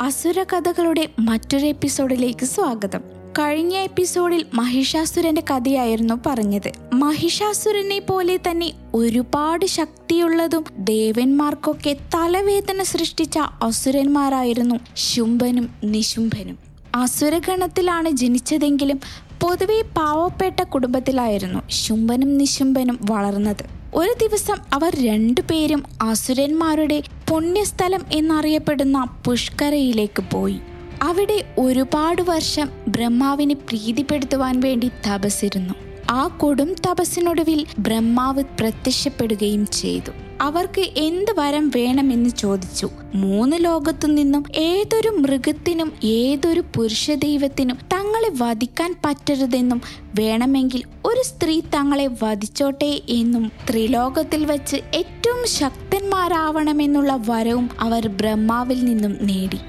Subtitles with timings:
[0.00, 3.00] അസുര കഥകളുടെ മറ്റൊരു എപ്പിസോഡിലേക്ക് സ്വാഗതം.
[3.38, 6.94] കഴിഞ്ഞ എപ്പിസോഡിൽ മഹിഷാസുരന്റെ കഥയായിരുന്നു പറഞ്ഞത്.
[6.94, 16.58] മഹിഷാസുരനെ പോലെ തന്നെ ഒരുപാട് ശക്തിയുള്ളതും ദേവന്മാർക്കൊക്കെ തലവേദന സൃഷ്ടിച്ച അസുരന്മാരായിരുന്നു ശുംഭനും നിശുംഭനും.
[16.94, 19.00] അസുരഗണത്തിലാണ് ജനിച്ചതെങ്കിലും
[19.40, 23.79] പൊതുവെ പാവപ്പെട്ട കുടുംബത്തിലായിരുന്നു ശുംഭനും നിശുംഭനും വളർന്നത്.
[23.94, 30.58] ഒരു ദിവസം അവർ രണ്ടുപേരും അസുരന്മാരുടെ പുണ്യസ്ഥലം എന്നറിയപ്പെടുന്ന പുഷ്കരയിലേക്ക് പോയി.
[31.02, 35.89] അവിടെ ഒരുപാട് വർഷം ബ്രഹ്മാവിനെ പ്രീതിപ്പെടുത്തുവാൻ വേണ്ടി തപസ്സിരുന്നു.
[36.10, 40.10] ആ കൊടും തപസ്സിനൊടുവിൽ ബ്രഹ്മാവ് പ്രത്യക്ഷപ്പെടുകയും ചെയ്തു.
[40.40, 42.88] അവർക്ക് എന്ത് വരം വേണമെന്ന് ചോദിച്ചു.
[43.14, 49.82] മൂന്ന് ലോകത്തു നിന്നും ഏതൊരു മൃഗത്തിനും ഏതൊരു പുരുഷ ദൈവത്തിനും തങ്ങളെ വധിക്കാൻ പറ്റരുതെന്നും
[50.20, 59.60] വേണമെങ്കിൽ ഒരു സ്ത്രീ തങ്ങളെ വധിച്ചോട്ടെ എന്നും ത്രിലോകത്തിൽ വച്ച് ഏറ്റവും ശക്തന്മാരാവണമെന്നുള്ള വരവും അവർ ബ്രഹ്മാവിൽ നിന്നും നേടി.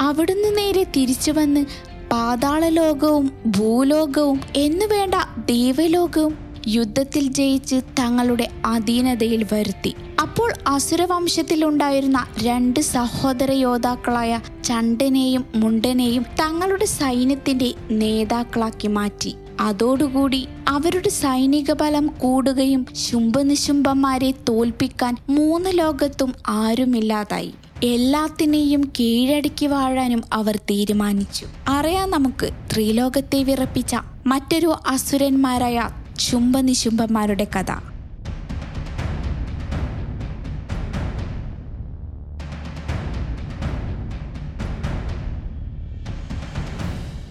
[0.00, 6.34] അവിടുന്ന് നേരെ തിരിച്ചു വന്ന് പാതാളലോകവും ഭൂലോകവും എന്നുവേണ്ട ദേവലോകവും
[6.66, 9.94] യുദ്ധത്തിൽ ജയിച്ച് തങ്ങളുടെ അധീനതയിൽ വരുത്തി.
[10.22, 19.34] അപ്പോൾ അസുരവംശത്തിലുണ്ടായിരുന്ന രണ്ട് സഹോദര യോദ്ധാക്കളായ ചണ്ടനെയും മുണ്ടനെയും തങ്ങളുടെ സൈന്യത്തിന്റെ നേതാക്കളാക്കി മാറ്റി.
[19.60, 27.54] അതോടുകൂടി അവരുടെ സൈനിക ബലം കൂടുകയും ശുംഭനിശുംഭന്മാരെ തോൽപ്പിക്കാൻ മൂന്ന് ലോകത്തും ആരുമില്ലാതായി.
[27.82, 31.46] എല്ലാത്തിനെയും കീഴടക്കി വാഴാനും അവർ തീരുമാനിച്ചു.
[31.68, 37.70] അറിയാം നമുക്ക് ത്രിലോകത്തെ വിറപ്പിച്ച മറ്റൊരു അസുരന്മാരായ ചുംബനിശുംബന്മാരുടെ കഥ.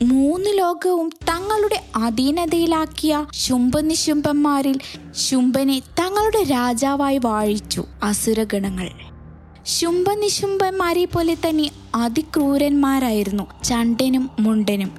[0.03, 4.80] മൂന്ന് ലോകവും തങ്ങളുടെ അധീനതയിലാക്കിയ ശുംഭനിശുംഭന്മാരിൽ
[5.16, 9.12] ശുംഭനെ തങ്ങളുടെ രാജാവായി വാഴിച്ചു അസുരഗണങ്ങൾ.
[9.65, 14.91] ശുംഭനിശുംഭന്മാരെ പോലെ തന്നെ അതിക്രൂരന്മാരായിരുന്നു ചണ്ടനും മുണ്ടനും.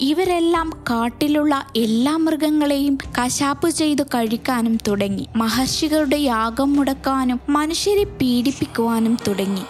[0.00, 5.28] ഇവരെല്ലാം കാട്ടിലുള്ള എല്ലാ മൃഗങ്ങളെയും കശാപ്പ് ചെയ്തു കഴിക്കാനും തുടങ്ങി.
[5.36, 9.62] മഹർഷികളുടെ യാഗം മുടക്കാനും മനുഷ്യരെ പീഡിപ്പിക്കുവാനും തുടങ്ങി.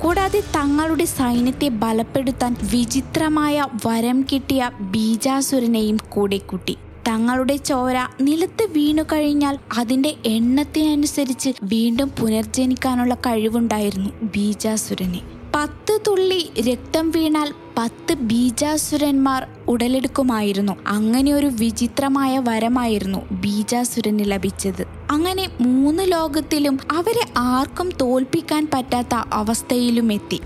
[0.00, 6.76] കൂടാതെ തങ്ങളുടെ സൈന്യത്തെ ബലപ്പെടുത്താൻ വിചിത്രമായ വരം കിട്ടിയ ബീജാസുരനെയും കൂടെ കൂട്ടി.
[7.08, 15.20] തങ്ങളുടെ ചോര നിലത്ത് വീണു കഴിഞ്ഞാൽ അതിന്റെ എണ്ണത്തിനനുസരിച്ച് വീണ്ടും പുനർജനിക്കാനുള്ള കഴിവുണ്ടായിരുന്നു ബീജാസുരന്.
[15.54, 20.76] പത്ത് തുള്ളി രക്തം വീണാൽ പത്ത് ബീജാസുരന്മാർ ഉടലെടുക്കുമായിരുന്നു.
[20.86, 24.82] അങ്ങനെ ഒരു വിചിത്രമായ വരമായിരുന്നു ബീജാസുരന് ലഭിച്ചത്.
[25.10, 30.40] അങ്ങനെ മൂന്ന് ലോകത്തിലും അവരെ ആർക്കും തോൽപ്പിക്കാൻ പറ്റാത്ത അവസ്ഥയിലും എത്തി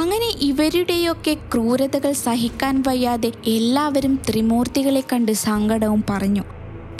[0.00, 6.44] അങ്ങനെ ഇവരുടെയൊക്കെ ക്രൂരതകൾ സഹിക്കാൻ വയ്യാതെ എല്ലാവരും ത്രിമൂർത്തികളെ കണ്ട് സങ്കടവും പറഞ്ഞു.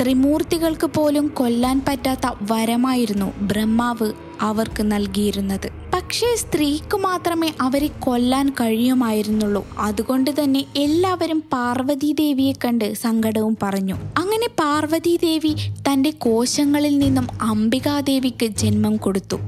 [0.01, 4.09] ത്രിമൂർത്തികൾക്ക് പോലും കൊല്ലാൻ പറ്റാത്ത വരമായിരുന്നു ബ്രഹ്മാവ്
[4.41, 5.69] അവർക്ക് നൽകിയിരുന്നത്.
[5.95, 9.63] പക്ഷേ സ്ത്രീക്ക് മാത്രമേ അവരെ കൊല്ലാൻ കഴിയുമായിരുന്നുള്ളൂ.
[9.79, 13.95] അതുകൊണ്ട് തന്നെ എല്ലാവരും പാർവതി ദേവിയെ കണ്ട് സങ്കടവും പറഞ്ഞു.
[14.17, 15.55] അങ്ങനെ പാർവതി ദേവി
[15.89, 19.39] തന്റെ കോശങ്ങളിൽ നിന്നും അംബികാദേവിക്ക് ജന്മം കൊടുത്തു.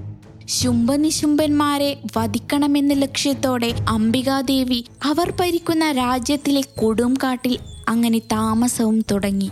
[0.59, 7.55] ശുംഭനിശുംഭന്മാരെ വധിക്കണമെന്ന ലക്ഷ്യത്തോടെ അംബികാദേവി അവർ ഭരിക്കുന്ന രാജ്യത്തിലെ കൊടുംകാട്ടിൽ
[7.89, 9.51] അങ്ങനെ താമസവും തുടങ്ങി.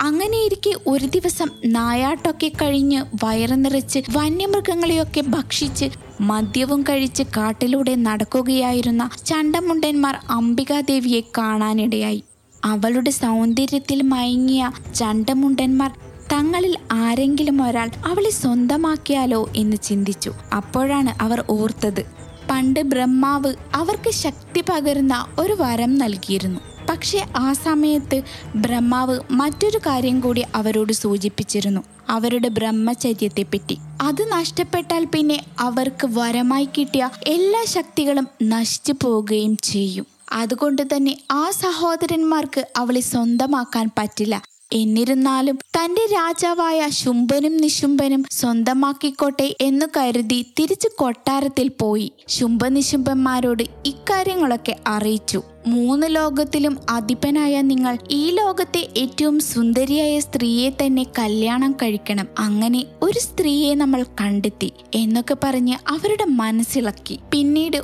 [0.00, 5.88] അങ്ങനെയിരിക്കെ ഒരു ദിവസം നായാട്ടൊക്കെ കഴിഞ്ഞ് വയറ് നിറച്ച് വന്യമൃഗങ്ങളെയൊക്കെ ഭക്ഷിച്ച്
[6.20, 12.22] മദ്യവും കഴിച്ച് കാട്ടിലൂടെ നടക്കുകയായിരുന്ന ചണ്ടമുണ്ടന്മാർ അംബികാദേവിയെ കാണാനിടയായി.
[12.64, 14.64] അവളുടെ സൗന്ദര്യത്തിൽ മയങ്ങിയ
[14.94, 15.92] ചണ്ടമുണ്ടന്മാർ
[16.32, 20.32] തങ്ങളിൽ ആരെങ്കിലും ഒരാൾ അവളെ സ്വന്തമാക്കിയാലോ എന്ന് ചിന്തിച്ചു.
[20.56, 22.04] അപ്പോഴാണ് അവർ ഓർത്തത്.
[22.50, 26.60] പണ്ട് ബ്രഹ്മാവ് അവർക്ക് ശക്തി പകരുന്ന ഒരു വരം നൽകിയിരുന്നു.
[26.90, 28.22] പക്ഷെ ആ സമയത്ത്
[28.54, 31.80] ബ്രഹ്മാവ് മറ്റൊരു കാര്യം കൂടി അവരോട് സൂചിപ്പിച്ചിരുന്നു.
[32.08, 33.78] അവരുടെ ബ്രഹ്മചര്യത്തെ ബ്രഹ്മചര്യത്തെപ്പറ്റി.
[34.02, 40.06] അത് നഷ്ടപ്പെട്ടാൽ പിന്നെ അവർക്ക് വരമായി കിട്ടിയ എല്ലാ ശക്തികളും നശിച്ചു പോവുകയും ചെയ്യും.
[40.32, 44.42] അതുകൊണ്ട് തന്നെ ആ സഹോദരന്മാർക്ക് അവളെ സ്വന്തമാക്കാൻ പറ്റില്ല.
[44.72, 52.12] എന്നിരുന്നാലും തന്റെ രാജാവായ ശുംഭനും നിശുംഭനും സ്വന്തമാക്കിക്കോട്ടെ എന്നു കരുതി തിരിച്ചു കൊട്ടാരത്തിൽ പോയി.
[52.28, 55.42] ശുംഭനിശുംഭന്മാരോട് ഇക്കാര്യങ്ങളൊക്കെ അറിയിച്ചു.
[55.66, 62.28] മൂന്ന് ലോകത്തിലും അധിപനായ നിങ്ങൾ ഈ ലോകത്തെ ഏറ്റവും സുന്ദരിയായ സ്ത്രീയെ തന്നെ കല്യാണം കഴിക്കണം.
[62.38, 67.18] അങ്ങനെ ഒരു സ്ത്രീയെ നമ്മൾ കണ്ടെത്തി എന്നൊക്കെ പറഞ്ഞ് അവരുടെ മനസ്സിളക്കി.
[67.30, 67.76] പിന്നീട്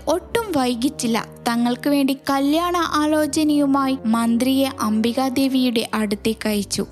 [0.56, 1.26] വൈകിച്ചില്ല.
[1.48, 6.86] തങ്ങൾക്ക് വേണ്ടി കല്യാണ ആലോചനയുമായി മന്ത്രിയെ അംബികാദേവിയുടെ അടുത്തേക്ക് അയച്ചു.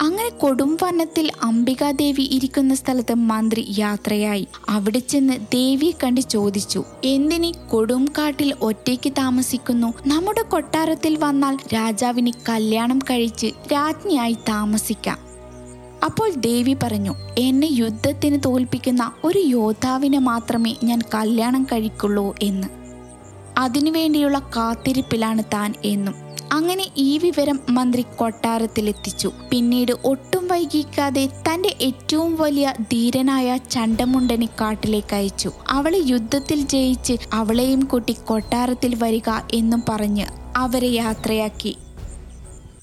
[0.00, 4.48] അങ്ങനെ കൊടുംവനത്തിൽ അംബികാദേവി ഇരിക്കുന്ന സ്ഥലത്ത് മന്ത്രി യാത്രയായി.
[4.68, 9.94] അവിടെ ചെന്ന് ദേവിയെ കണ്ട് ചോദിച്ചു എന്തിനി കൊടുംകാട്ടിൽ ഒറ്റയ്ക്ക് താമസിക്കുന്നു?
[10.06, 15.27] നമ്മുടെ കൊട്ടാരത്തിൽ വന്നാൽ രാജാവിന് കല്യാണം കഴിച്ച് രാജ്ഞിയായി താമസിക്കാം.
[16.04, 22.68] അപ്പോൾ ദേവി പറഞ്ഞു എന്നെ യുദ്ധത്തിന് തോൽപ്പിക്കുന്ന ഒരു യോദ്ധാവിനെ മാത്രമേ ഞാൻ കല്യാണം കഴിക്കുള്ളൂ എന്ന്.
[23.58, 26.14] അതിനുവേണ്ടിയുള്ള കാത്തിരിപ്പിലാണ് താൻ എന്നും.
[26.52, 29.32] അങ്ങനെ ഈ വിവരം മന്ത്രി കൊട്ടാരത്തിലെത്തിച്ചു.
[29.50, 35.50] പിന്നീട് ഒട്ടും വൈകിക്കാതെ തന്റെ ഏറ്റവും വലിയ ധീരനായ ചണ്ടമുണ്ടനെ കാട്ടിലേക്ക് അയച്ചു.
[35.70, 41.76] അവളെ യുദ്ധത്തിൽ ജയിച്ച് അവളെയും കൂട്ടി കൊട്ടാരത്തിൽ വരിക എന്നും പറഞ്ഞ് അവരെ യാത്രയാക്കി.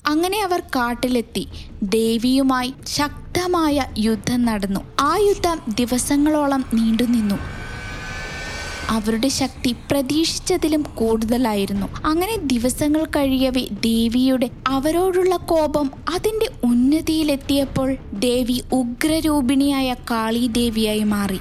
[0.07, 1.47] അങ്ങനെ അവർ കാട്ടിലെത്തി.
[1.83, 4.81] ദേവിയുമായി ശക്തമായ യുദ്ധം നടന്നു.
[5.01, 7.37] ആ യുദ്ധം ദിവസങ്ങളോളം നീണ്ടുനിന്നു
[8.89, 11.87] അവരുടെ ശക്തി പ്രതീക്ഷിച്ചതിലും കൂടുതലായിരുന്നു.
[12.05, 21.39] അങ്ങനെ ദിവസങ്ങൾ കഴിയവേ ദേവിയുടെ അവരോടുള്ള കോപം അതിന്റെ ഉന്നതിയിലെത്തിയപ്പോൾ ദേവി ഉഗ്രരൂപിണിയായ കാളി ദേവിയായി മാറി.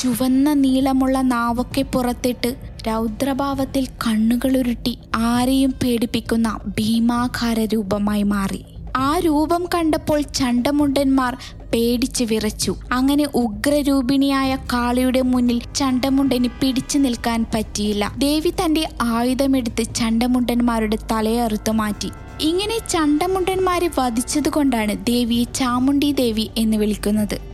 [0.00, 8.64] ചുവന്ന നീളമുള്ള നാവൊക്കെ പുറത്തിട്ട് രൗദ്രഭാവത്തിൽ കണ്ണുകളുരുട്ടി ആരെയും പേടിപ്പിക്കുന്ന ഭീമാകാര രൂപമായി മാറി.
[8.96, 11.36] ആ രൂപം കണ്ടപ്പോൾ ചണ്ടമുണ്ടന്മാർ
[11.74, 12.74] പേടിച്ച് വിറച്ചു.
[12.92, 18.12] അങ്ങനെ ഉഗ്രരൂപിണിയായ കാളിയുടെ മുന്നിൽ ചണ്ടമുണ്ടന് പിടിച്ചു നിൽക്കാൻ പറ്റിയില്ല.
[18.18, 22.10] ദേവി തന്റെ ആയുധമെടുത്ത് ചണ്ടമുണ്ടന്മാരുടെ തലയറുത്തു മാറ്റി.
[22.40, 27.51] ഇങ്ങനെ ചണ്ടമുണ്ടന്മാരെ വധിച്ചതുകൊണ്ടാണ് ദേവിയെ ചാമുണ്ടി ദേവി എന്ന് വിളിക്കുന്നത്.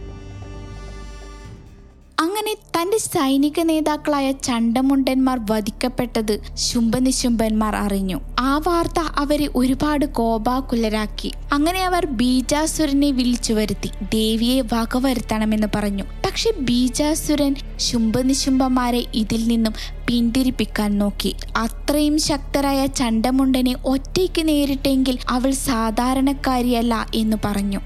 [2.48, 8.20] അങ്ങനെ തന്റെ സൈനിക നേതാക്കളായ ചണ്ടമുണ്ടന്മാർ വധിക്കപ്പെട്ടത് ശുംഭനിശുംഭന്മാർ അറിഞ്ഞു.
[8.40, 11.32] ആ വാർത്ത അവരെ ഒരുപാട് കോപാകുലരാക്കി.
[11.52, 13.90] അങ്ങനെ അവർ ബീജാസുരനെ വിളിച്ചു വരുത്തി.
[14.12, 16.04] ദേവിയെ വകവരുത്തണമെന്ന് പറഞ്ഞു.
[16.26, 19.74] പക്ഷെ ബീജാസുരൻ ശുംഭനിശുംഭന്മാരെ ഇതിൽ നിന്നും
[20.06, 21.34] പിന്തിരിപ്പിക്കാൻ നോക്കി.
[21.56, 27.80] അത്രയും ശക്തരായ ചണ്ടമുണ്ടനെ ഒറ്റയ്ക്ക് നേരിട്ടെങ്കിൽ അവൾ സാധാരണക്കാരിയല്ല എന്ന് പറഞ്ഞു.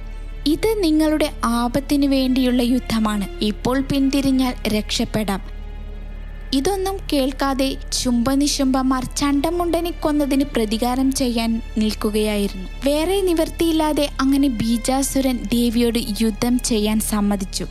[0.46, 3.44] ഇത് നിങ്ങളുടെ ആപത്തിനു വേണ്ടിയുള്ള യുദ്ധമാണ്.
[3.44, 5.42] ഇപ്പോൾ പിന്തിരിഞ്ഞാൽ രക്ഷപ്പെടാം.
[6.54, 12.68] ഇതൊന്നും കേൾക്കാതെ ചുംബനിശുംബമാർ ചണ്ടമുണ്ടനെ കൊന്നതിന് പ്രതികാരം ചെയ്യാൻ നിൽക്കുകയായിരുന്നു.
[12.84, 17.66] വേറെ നിവർത്തിയില്ലാതെ അങ്ങനെ ബീജാസുരൻ ദേവിയോട് യുദ്ധം ചെയ്യാൻ സമ്മതിച്ചു.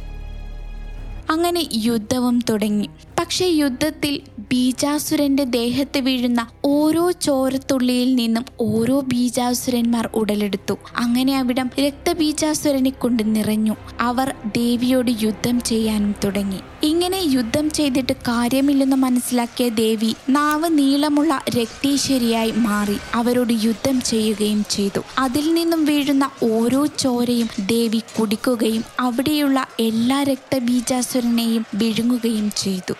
[1.29, 2.89] അങ്ങനെ യുദ്ധവും തുടങ്ങി.
[3.31, 10.77] പക്ഷെ യുദ്ധത്തിൽ ബീജാസുരന്റെ ദേഹത്ത് വീഴുന്ന ഓരോ ചോരത്തുള്ളിയിൽ നിന്നും ഓരോ ബീജാസുരന്മാർ ഉടലെടുത്തു.
[10.95, 13.75] അങ്ങനെ അവിടം രക്തബീജാസുരനെ കൊണ്ട് നിറഞ്ഞു.
[13.99, 16.59] അവർ ദേവിയോട് യുദ്ധം ചെയ്യാനും തുടങ്ങി.
[16.83, 24.99] ഇങ്ങനെ യുദ്ധം ചെയ്തിട്ട് കാര്യമില്ലെന്ന് മനസ്സിലാക്കിയ ദേവി നാവ് നീളമുള്ള രക്തീശ്വരിയായി മാറി അവരോട് യുദ്ധം ചെയ്യുകയും ചെയ്തു.
[25.17, 32.93] അതിൽ നിന്നും വീഴുന്ന ഓരോ ചോരയും ദേവി കുടിക്കുകയും അവിടെയുള്ള എല്ലാ രക്തബീജാസുരനെയും വിഴുങ്ങുകയും ചെയ്തു.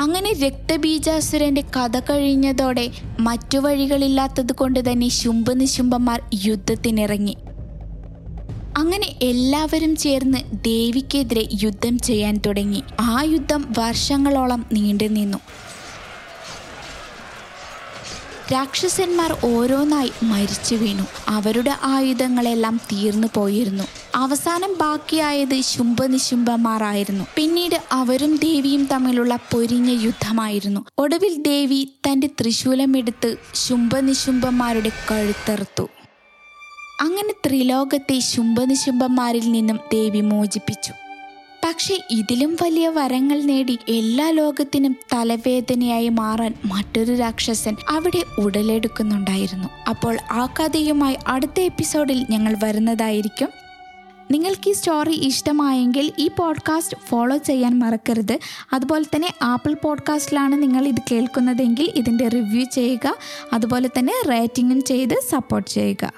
[0.00, 7.36] അങ്ങനെ രക്തബീജാസുരന്റെ കഥ കഴിഞ്ഞതോടെ മറ്റു വഴികളില്ലാത്തത് കൊണ്ട് തന്നെ ശുംഭനിശുംഭന്മാർ യുദ്ധത്തിനിറങ്ങി.
[8.76, 12.82] അങ്ങനെ എല്ലാവരും ചേർന്ന് ദേവിക്കെതിരെ യുദ്ധം ചെയ്യാൻ തുടങ്ങി.
[13.00, 15.38] ആ യുദ്ധം വർഷങ്ങളോളം നീണ്ടുനിന്നു
[18.52, 21.04] രാക്ഷസന്മാർ ഓരോന്നായി മരിച്ചു വീണു.
[21.28, 23.99] അവരുടെ ആയുധങ്ങളെല്ലാം തീർന്നു പോയിരുന്നു.
[24.14, 30.84] അവസാനം ബാക്കിയായത് ശുംഭനിശുംഭമാറായിരുന്നു പിന്നീട് അവരും ദേവിയും തമ്മിലുള്ള പൊരിഞ്ഞ യുദ്ധമായിരുന്നു.
[30.98, 35.88] ഒടുവിൽ ദേവി തന്റെ ത്രിശൂലമെടുത്ത് ശുംഭനിശുംഭന്മാരുടെ കഴുത്തറുത്തു.
[37.00, 40.92] അങ്ങനെ ത്രിലോകത്തെ ശുംഭനിശുംഭന്മാരിൽ നിന്നും ദേവി മോചിപ്പിച്ചു.
[41.64, 49.68] പക്ഷെ ഇതിലും വലിയ വരങ്ങൾ നേടി എല്ലാ ലോകത്തിനും തലവേദനയായി മാറാൻ മറ്റൊരു രാക്ഷസൻ അവിടെ ഉടലെടുക്കുന്നുണ്ടായിരുന്നു.
[49.88, 53.69] അപ്പോൾ ആ കഥയുമായി അടുത്ത എപ്പിസോഡിൽ ഞങ്ങൾ വരുന്നതായിരിക്കും.
[54.30, 58.38] നിങ്ങൾക്ക് ഈ സ്റ്റോറി ഇഷ്ടമായെങ്കിൽ ഈ പോഡ്കാസ്റ്റ് ഫോളോ ചെയ്യാൻ മറക്കരുത്.
[58.72, 63.14] അതുപോലെ തന്നെ ആപ്പിൾ പോഡ്കാസ്റ്റിലാണ് നിങ്ങൾ ഇത് കേൾക്കുന്നതെങ്കിൽ ഇതിന്റെ റിവ്യൂ ചെയ്യുക.
[63.52, 66.12] അതുപോലെ തന്നെ റേറ്റിംഗും ചെയ്ത് സപ്പോർട്ട് ചെയ്യുക.